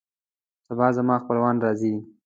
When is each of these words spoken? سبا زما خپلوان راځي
سبا 0.67 0.87
زما 0.97 1.15
خپلوان 1.23 1.55
راځي 1.63 1.93